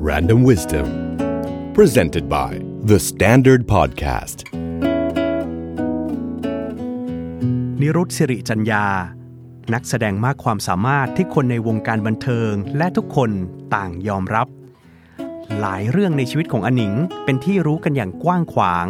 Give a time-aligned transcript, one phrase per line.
[0.00, 0.86] Random Wisdom
[1.74, 2.52] presented by
[2.90, 4.38] The Standard Podcast
[7.80, 8.86] นิรุตสิริจัญญา
[9.74, 13.30] นักแสดงมากความสามารถที่คนในวงการบันเทิงและทุกคน
[13.74, 14.46] ต่างยอมรับ
[15.60, 16.94] หลายเรื่องในชีวิตของอนิง
[17.24, 18.88] เป็นที่รู้กันอย่างกว้างขวาง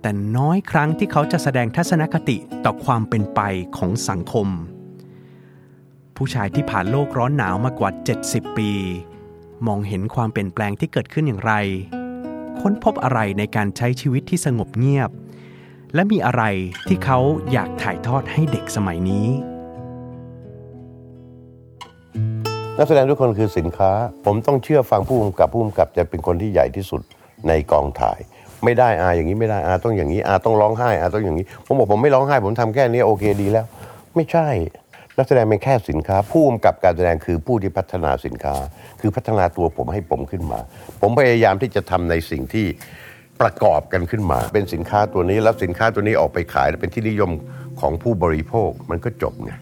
[0.00, 3.40] แต่น้อยครั้งที่เขาจะแสดงทัศนคติต่อความเป็นไป
[3.76, 4.48] ของสังคม
[6.16, 7.90] ผู้ชายที่ผ่านโลกร้อนหนาวมากว่า
[8.24, 8.72] 70 ปี
[9.66, 11.52] มองเห็นความเปลี่ยนแปลงที่เกิดขึ้นอย่างไร
[12.60, 15.10] ค้นพบอะไรในการใช้ชีวิตที่สงบเงียบ
[15.94, 16.42] และมีอะไร
[16.88, 17.18] ที่เขา
[17.52, 19.26] อยากถ่ายทอดให้เด็กสมัยนี้
[22.78, 23.90] นักแสดงทุกคนคือสินค้า
[24.24, 27.00] ผมต้องเชื่อฟังผู้กำกับผู้กำกับจะเป็นคนที่ใหญ่ที่สุด
[27.48, 28.18] ในกองถ่าย
[28.64, 33.66] ไม่ได้อาอย่างนี้ไม่ได้อาต้องอย่างนี้อาต้องร้องไห้อาต้องอย่างนี้ ผมบอกผมไม่ร้องไห้ผมทำแค่นี้โอเคดีแล้ว
[34.14, 34.48] ไม่ใช่
[35.18, 38.54] นักแสดงเป็นแค่สินค้า ผู้กำกับการแสดงคือผู้ที่พัฒนาสินค้า
[39.00, 40.60] คือพัฒนาตัวผมให้ผมขึ้นมา
[41.00, 42.66] ผมพยายามที่จะทำในสิ่งที่
[43.40, 47.30] ประกอบกันขึ้นมา เป็นสินค้าตัวนี้แล้วสินค้าตัวนี้ออกไปขายและเป็นที่นิยม
[47.80, 49.52] ของผู้บริโภคมันก็จบไง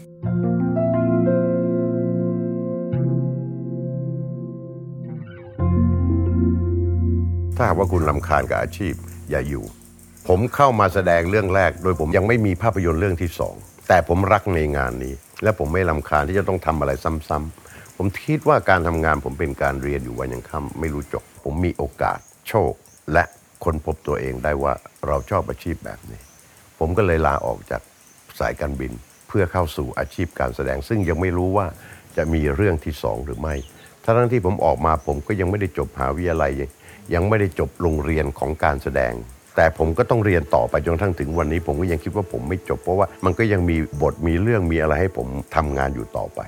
[7.56, 8.94] ถ้าหากว่าคุณลำคาญกับอาชีพ
[9.31, 9.64] อย่าอยู่
[10.28, 13.55] ผมเข้ามาแสดงเรื่องแรก โดยผมยังไม่มีภาพยนตร์เรื่องที่สอง
[13.89, 16.92] แต่ผมรักในงานนี้ และผมไม่ลำคาญที่จะต้องทำอะไร
[17.28, 22.72] ซ้ำๆผมคิดว่าการทำงานผมเป็นการเรียนอยู่วันยังค่ำไม่รู้จบ ผมมีโอกาสโชค
[23.12, 23.24] และ
[23.64, 24.72] คนพบตัวเองได้ว่า
[25.06, 26.20] เราชอบอาชีพแบบนี้
[26.78, 27.82] ผมก็เลยลาออกจาก
[28.40, 28.92] สายการบิน
[29.28, 31.66] เพื่อเข้าสู่อาชีพการแสดง ซึ่งยังไม่รู้ว่า
[32.16, 33.54] จะมีเรื่องที่สองหรือไม่
[34.04, 36.52] ทั้งที่ผมออกมาผมก็ยังไม่ได้จบมหาวิทยาลัย
[37.14, 39.12] ยังไม่ได้จบโรงเรียนของการแสดง
[39.56, 46.41] แต่ผมก็ต้องเรียนต่อไปจนกระทั่งถึงวันนี้ ผมก็ยังคิดว่าผมไม่จบ เพราะว่ามันก็ยังมีบทมีเรื่องมีอะไรให้ผมทำงานอยู่ต่อไป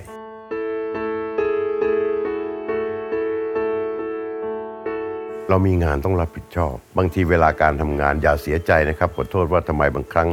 [5.49, 10.29] เรามีงานต้องรับผิดชอบ บางทีเวลาการทำงานอย่าเสียใจนะครับขอโทษว่าทำไมบางครั้ง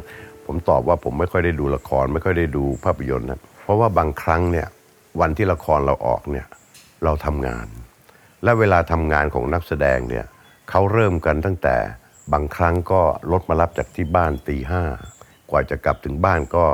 [0.46, 4.68] ผมตอบว่าผมไม่ค่อยได้ดูละคร ไม่ค่อยได้ดูภาพยนตร์นะเพราะว่าบางครั้งเนี่ย
[5.20, 6.48] วันที่ละครเราออกเนี่ย
[7.04, 7.68] เราทำงาน
[8.44, 10.26] และเวลาทำงานของนักแสดงเนี่ย
[10.70, 11.78] เขาเริ่มกันตั้งแต่
[12.34, 14.84] บางครั้งก็รถมารับจากที่บ้านตีห้า
[15.52, 16.66] กว่าจะกลับถึงบ้านก็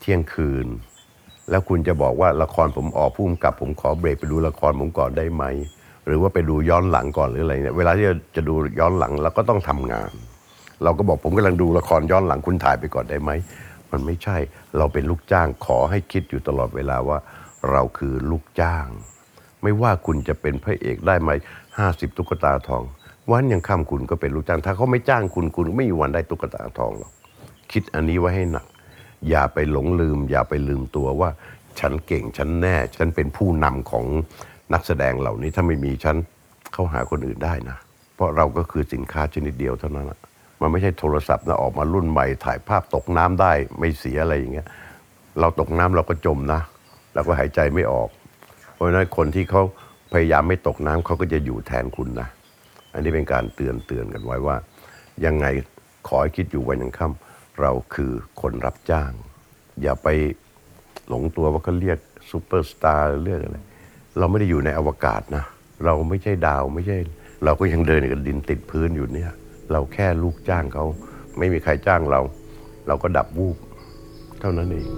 [0.00, 0.66] เที่ยงคืน
[1.50, 5.44] แล้วคุณจะบอกว่าละครผมออกพุ่มกับผมขอเบรกไปดูละครผมก่อนได้ไหม
[6.06, 8.06] หรือว่าไปดูย้อนหลังก่อนหรืออะไรเนี่ยเวลาที่
[8.36, 10.10] จะดูย้อนหลังเราก็ต้องทำงาน
[10.82, 13.30] เราก็บอกผมกำลังดูละครย้อนหลังคุณถ่ายไปก่อนได้ไหม
[13.90, 14.36] มันไม่ใช่
[14.76, 17.18] เราเป็นลูกจ้างขอให้คิดอยู่ตลอดเวลาว่า
[17.70, 18.86] เราคือลูกจ้าง
[19.62, 21.30] ไม่ว่าคุณจะเป็นพระเอกได้ไหม
[21.78, 22.84] ห้าสิบตุ๊กตาทอง
[23.30, 27.12] วันยังค่ำคุณก็เป็นลูกจ้าง ถ้าเขาไม่จ้างคุณคุณไม่มีวันได้ตุ๊กตาทองหรอก
[27.72, 28.66] คิดอันนี้ไว้ให้หนัก
[29.28, 31.30] อย่าไปหลงลืม อย่าไปลืมตัวว่า
[31.80, 34.04] ฉันเก่งฉันแน่ ฉันเป็นผู้นำของ
[34.72, 36.16] นักแสดงเหล่านี้ถ้าไม่มีฉัน
[36.72, 37.76] เข้าหาคนอื่นได้นะ
[38.14, 40.18] เพราะเราก็คือสินค้าชนิดเดียวเท่านั้นแหละ
[40.60, 44.66] มันไม่ใช่โทรศัพท์นะออกมารุ่นใหม่ถ่ายภาพตกน้ำได้ไม่เสียอะไรอย่างเงี้ย
[45.40, 46.60] เราตกน้ำเราก็จมนะ
[47.14, 48.08] เราก็หายใจไม่ออก
[48.74, 49.62] เพราะฉะนั้นคนที่เขา
[50.12, 52.28] พยายามไม่ตกน้ำเขาก็จะอยู่แทนคุณนะ
[52.94, 54.56] อันนี้เป็นการเตือนเตือนกันไว้ว่า
[55.24, 55.46] ยังไง
[56.08, 59.12] ขอให้คิดอยู่วันยังค่ำเราคือคนรับจ้าง
[59.82, 60.08] อย่าไป
[61.08, 61.98] หลงตัวว่าเขาเรียก
[62.30, 63.60] ซูเปอร์สตาร์เรียกอะไร
[64.18, 65.44] เราไม่ได้อยู่ในอวกาศนะ
[65.84, 66.98] เราไม่ใช่ดาวไม่ใช่
[67.44, 69.32] เราก็ยังเดินกับดินติดพื้นอยู่เนี่ย
[69.72, 70.84] เราแค่ลูกจ้างเขา
[71.38, 72.20] ไม่มีใครจ้างเรา
[72.88, 73.56] เราก็ดับวูบ
[74.40, 74.88] เท่านั้นเอง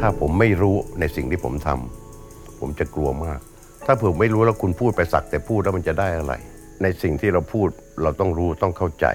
[0.02, 2.11] ้าผมไม่รู้ในสิ่งที่ผมทำ
[2.62, 3.40] ผมจะกลัวมาก
[3.86, 6.32] ถ้าผมไม่รู้แล้วคุณพูดไปสักแต่พูดแล้วมันจะได้อะไร
[6.82, 7.68] ในสิ่งที่เราพูด
[8.02, 9.06] เราต้องรู้ต้องเข้าใจ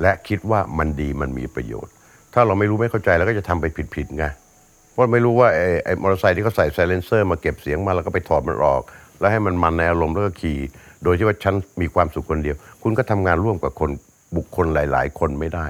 [0.00, 1.92] และคิดว่ามันดีมันมีประโยชน์
[2.34, 4.24] ถ้าเราไม่รู้ไม่เข้าใจเราก็จะทำไปผิดๆไง
[4.92, 8.82] เพราะไม่รู้ว่าไอ้ไอ้มอเตอร์ไซค์ที่เขาใส่ไซเลนเซอร์มาเก็บเสียงมาแล้วก็ไปถอดมันออก
[9.20, 10.58] แล้วให้มันมันในอารมณ์แล้วก็ขี่
[11.04, 13.90] โดยที่ว่าฉันมีความสุขคนเดียว คุณก็ทำงานร่วมกับคน
[14.36, 15.66] บุคคลหลาย ๆ คนไม่ได้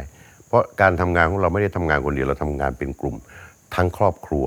[0.48, 3.16] เพราะการทำงานของเราไม่ได้ทำงานคนเดียวเราทำงานเป็นกลุ่ม
[3.74, 4.44] ทั้งครอบครัว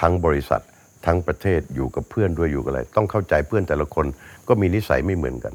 [0.00, 0.62] ทั้งบริษัท
[1.06, 4.06] ทั้งประเทศอยู่กับเพื่อนด้วยอยู่กับอะไร ต้องเข้าใจเพื่อนแต่ละคน
[4.48, 5.54] ก็มีนิสัยไม่เหมือนกัน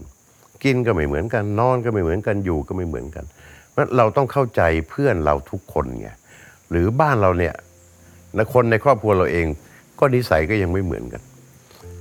[0.64, 3.26] กินก็ไม่เหมือนกัน นอนก็ไม่เหมือนกันอยู่ก็ไม่เหมือนกัน
[3.72, 6.10] เพราะเราต้องเข้าใจเพื่อนเราทุกคนไง
[6.72, 7.54] หรือบ้านเราเนี่ย
[8.38, 9.48] นคนในครอบครัวเราเอง
[10.00, 11.22] ก็นิสัยก็ยังไม่เหมือนกัน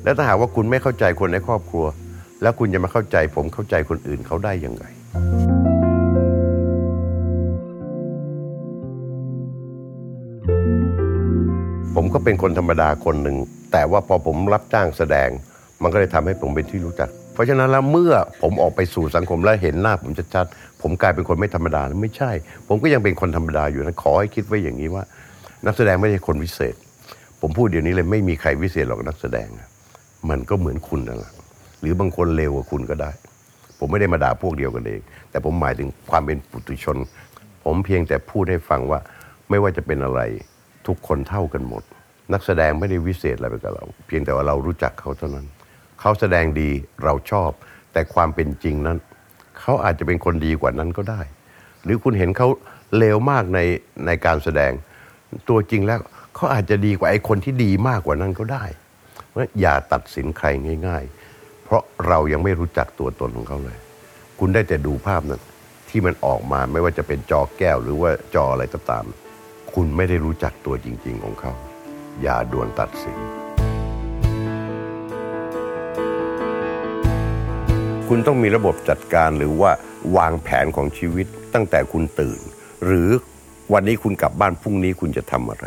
[0.04, 1.84] แล้วถ้าหากว่าคุณไม่เข้าใจคนในครอบครัว
[2.42, 4.84] แล้วคุณจะมาเข้าใจผมเข้าใจคนอื่นเขาได้ยังไง
[12.00, 13.36] ผมก็เป็นคนธรรมดาคนหนึ่ง
[13.72, 15.28] แต่ว่าพอผมรับจ้างแสดง
[15.82, 18.12] มันก็เลยทำให้ผมเป็นที่รู้จัก เพราะฉะนั้นแล้วเมื่อ
[18.42, 22.30] ผมออกไปสู่สังคมและเห็นหน้าผมชัดๆผมกลายเป็นคนไม่ธรรมดาไม่ใช่
[22.68, 25.04] ผมก็ยังเป็นคนธรรมดาอยู่นะขอให้คิดไว้อย่างนี้ว่า
[25.66, 26.74] นักแสดงไม่ใช่คนพิเศษ
[27.40, 29.48] ผมพูดเดี๋ยวนี้เลยไม่มีใครวิเศษหรอกนักแสดง
[30.28, 31.32] มันก็เหมือนคุณนั่นแหละ
[31.80, 33.10] หรือบางคนเลวกว่าคุณก็ได้
[33.78, 35.00] ผมไม่ได้มาด่าพวกเดียวกันเอง
[35.30, 36.96] แต่ผมหมายถึงความเป็นปุถุชน
[37.64, 39.00] ผมเพียงแต่พูดให้ฟังว่า
[39.50, 40.20] ไม่ว่าจะเป็นอะไร
[40.88, 41.82] ทุกคนเท่ากันหมด
[42.32, 45.46] นักแสดงไม่ได้วิเศษอะไรไปกับเรา เพียงแต่ว่าเรารู้จักเขาเท่านั้น
[46.00, 46.70] เขาแสดงดี
[47.04, 47.50] เราชอบ
[47.92, 48.98] แต่ความเป็นจริงนั้น
[49.60, 51.20] เขาอาจจะเป็นคนดีกว่านั้นก็ได้
[51.84, 52.48] หรือคุณเห็นเขา
[52.98, 53.60] เลวมากใน
[54.06, 54.72] ในการแสดง
[55.48, 56.00] ตัวจริงแล้ว
[56.34, 58.64] เขาอาจจะดีกว่าไอ้คนที่ดีมากกว่านั้นก็ได้
[59.28, 60.46] เพราะอย่าตัดสินใคร
[60.86, 63.78] ง่าย ๆ เพราะเรายังไม่รู้จักตัวตนของเขาเลย
[64.38, 65.42] คุณได้แต่ดูภาพนั้น
[65.88, 69.04] ที่มันออกมาไม่ว่าจะเป็นจอแก้วหรือว่าจออะไรก็ตาม
[69.82, 71.52] คุณไม่ได้รู้จักตัวจริง ๆ ของเขา
[72.22, 73.18] อย่าด่วนตัดสิน
[78.08, 79.70] คุณต้องมีระบบจัดการหรือว่า
[80.16, 82.40] วางแผนของชีวิตตั้งแต่คุณตื่น
[82.84, 83.08] หรือ
[83.72, 85.64] วันนี้คุณกลับบ้านพรุ่งนี้คุณจะทำอะไร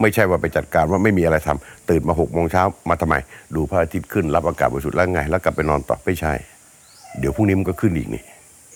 [0.00, 3.14] ไม่ใช่ว่าไปจัดการว่าไม่มีอะไรทำตื่นมาหกโมงเช้ามาทำไม
[3.54, 6.32] ดูพระอาทิตย์ขึ้นรับอากาศบริสุทธิ์แล้วไง แล้วกลับไปนอนต่อไม่ใช่
[7.18, 8.22] เดี๋ยวพรุ่งนี้มันก็ขึ้นอีกนี่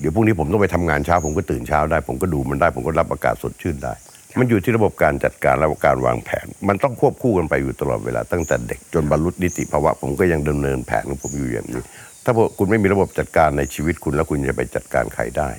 [0.00, 3.94] เดี๋ยวพรุ่งนี้ผมต้องไปทำงานเช้า ผมก็ตื่นเช้าได้ ผมก็ดูมันได้ ผมก็รับอากาศสดชื่นได้
[4.38, 11.82] มันอยู่ที่ระบบการจัดการและการวางแผน มันต้องควบคู่กันไปอยู่ตลอดเวลาตั้งแต่เด็กจนบรรลุนิติภาวะ ผมก็ยังดำเนินแผนของผมอยู่อย่างนี้
[12.24, 15.50] ถ้าคุณไม่มีระบบจัดการในชีวิตคุณแล้วคุณจะไปจัดการใครได้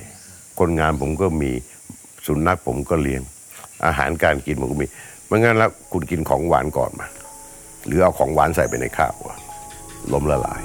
[0.60, 1.52] คนงานผมก็มี
[2.26, 3.22] สุนัขผมก็เลี้ยง
[3.86, 4.88] อาหารการกินผมก็มี
[5.28, 7.08] ไม่งั้นแล้วคุณกินของหวานก่อนมา
[7.86, 9.14] หรือเอาของหวานใส่ไปในข้าว
[10.14, 10.62] ล้มละลาย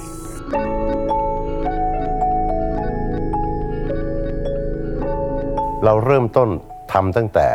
[5.85, 6.49] เราเริ่มต้น
[6.93, 7.47] ทำตั้งแต่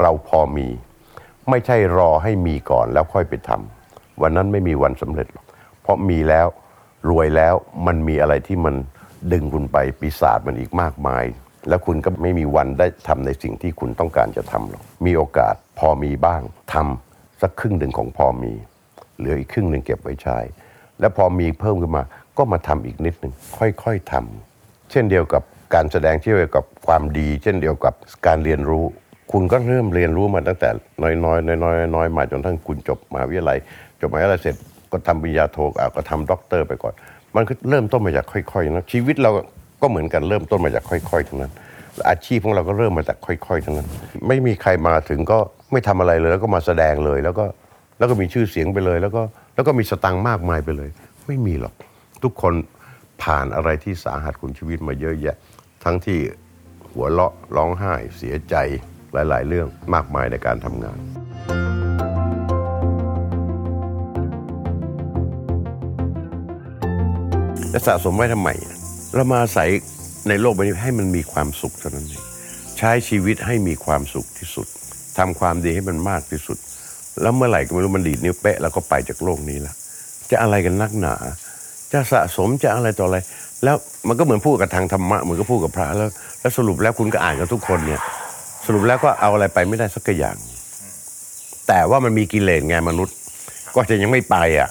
[0.00, 0.68] เราพอมี
[1.50, 5.46] ไม่ใช่รอให้มีก่อนแล้วค่อยไปทำวันนั้นไม่มีวันสำเร็จหรอก
[5.82, 6.46] เพราะมีแล้ว
[7.10, 7.54] รวยแล้ว
[7.86, 8.74] มันมีอะไรที่มัน
[9.32, 11.24] ดึงคุณไปปีศาจมันอีกมากมาย
[11.68, 16.42] แล้วคุณก็ไม่มีวันได้ทำในสิ่งที่คุณต้องการจะทำหรอกมีโอกาสพอมีบ้าง
[16.72, 18.52] ทำสักครึ่งหนึ่งของพอมี
[19.18, 20.38] เหลืออีกครึ่งหนึ่งเก็บไว้ใช้
[21.00, 22.02] แล้วพอมีเพิ่มขึ้นมา
[22.38, 25.42] ก็มาทำอีกนิดหนึ่งค่อยๆทำเช่นเดียวกับ
[25.74, 27.94] การแสดงเช่นเดียวกับความดี เช่นเดียวกับ
[28.26, 28.84] การเรียนรู้
[29.32, 30.68] คุณก็เริ่มเรียนรู้มาตั้งแต่
[31.02, 33.58] น้อยๆน้อยๆน้อยๆมาจนทั้งคุณจบมหาวิทยาลัย
[34.00, 34.56] จบมหาวิทยาลัยเสร็จ
[34.92, 36.94] ก็ทำปริญญาโทอะก็ทำด็อกเตอร์ไปก่อน
[37.36, 39.30] มันก็เริ่มต้นมาจากค่อยๆนะชีวิตเรา
[39.82, 41.52] ก็เหมือนกันเริ่มต้นมาจากค่อยๆทั้งนั้น
[42.10, 43.88] อาชีพของเราก็เริ่มมาจากค่อยๆทั้งนั้น
[44.28, 45.38] ไม่มีใครมาถึงก็
[45.72, 47.44] ไม่ทำอะไรเลย แล้วก็มาแสดงเลยแล้วก็
[47.98, 49.22] แล้วก็มีชื่อเสียงไปเลย แล้วก็
[49.54, 50.90] แล้วก็มีสตังค์มากมายไปเลย
[51.26, 51.74] ไม่มีหรอก
[52.22, 52.54] ทุกคน
[53.22, 55.36] ผ่านอะไรที่สาหัสคุณชีวิตมาเยอะแยะ
[55.84, 56.18] ทั้งที่
[56.92, 58.56] หัวเราะร้องไห้เสียใจ
[59.14, 60.98] หลาย ๆ เรื่องมากมายในการทำงาน
[67.72, 68.50] จะสะสมไว้ทำไม
[69.14, 69.64] เรามาใส่
[70.28, 72.24] ในโลกใบนี้ให้มันมีความสุขเท่านั้นเอง
[72.78, 74.66] ใช้ชีวิตให้มีความสุขที่สุด
[75.18, 76.58] ทำความดีให้มันมากที่สุด
[77.20, 79.74] แล้วเมื่อไหร่ก็ไม่รู้มันดีดนิ้วเป๊ะแล้วก็ไปจากโลกนี้ละ
[80.30, 81.14] จะอะไรกันนักหนา
[81.92, 83.18] จะสะสมจะอะไรต่ออะไร
[83.64, 83.76] แล้ว
[84.08, 86.10] มันก็เหมือนพูดกับทางธรรมะเหมือนก็พูดกับพระแล้ว
[86.40, 88.00] แล้วสรุปแล้วคุณก็อ่านกับทุกคนเนี่ย
[88.66, 90.36] สรุปแล้วก็เอาอะไรไปไม่ได้สักอย่าง
[91.68, 93.16] แต่ว่ามันมีกิเลสไงมนุษย์
[93.74, 94.70] ก็จะยังไม่ไปอะ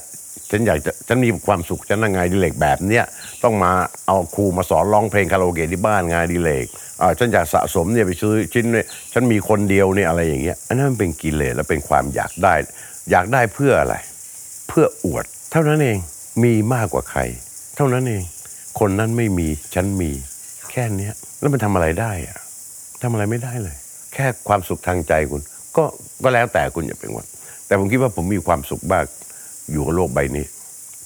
[0.51, 3.05] ฉันอยากจะฉันมีความสุขฉันนั่งไงานดิเลกแบบเนี้ย
[3.43, 3.71] ต้องมา
[4.07, 6.65] เอาครูมาสอนร้องเพลงคาราโอเกะที่บ้านงานดิเลก
[7.01, 12.53] อ่าฉันอยากสะสมเนี่ยไปซื้อชิ้นเนี่ยฉันมีคนเดียวเนี่ยอะไรอย่างเงี้ยอันนั้นมันเป็นกิเลสและเป็นความอยากได้
[13.11, 13.95] อยากได้เพื่ออะไร
[14.67, 15.97] เพื่ออวด เท่านั้นเอง
[16.43, 17.21] มีมากกว่าใคร
[17.75, 18.23] เท่านั้นเอง
[18.79, 20.11] คนนั้นไม่มีฉันมี
[20.71, 22.37] แค่เนี้ยแล้วมันทำอะไรได้อะ
[23.01, 23.75] ทำอะไรไม่ได้เลย
[24.13, 25.41] แค่ความสุขทางใจคุณ
[25.77, 25.83] ก็
[26.23, 27.25] ก็แล้วแต่คุณอย่าเป็นวัน
[27.67, 29.05] แต่ผมคิดว่าผมมีความสุขมาก
[29.71, 30.45] อยู่กับโลกใบนี้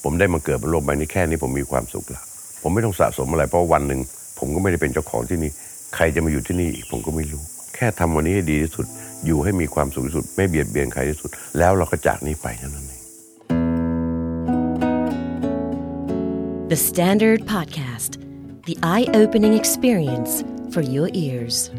[0.03, 2.23] ผมได้มาเกิดบนโลกใบนี้แค่นี้ผมมีความสุขแล้ว
[2.61, 3.99] ผมไม่ต้องสะสมอะไร เพราะวันหนึ่ง
[4.39, 5.51] ผมก็ไม่ได้เป็นเจ้าของที่นี่
[5.95, 7.43] ใครจะมาอยู่ที่นี่อีกผมก็ไม่รู้
[7.75, 8.85] แค่ทำวันนี้ให้ดีที่สุด
[9.25, 13.01] อยู่ให้มีความสุขที่สุด ไม่เบียดเบียนใครที่สุด แล้วเราก็จากนี้ไปเท่านั้นเอง
[16.71, 18.11] The Standard Podcast,
[18.65, 20.43] the eye opening experience
[20.73, 21.69] for your ears.